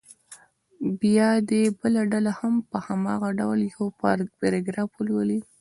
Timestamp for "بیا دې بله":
1.01-2.01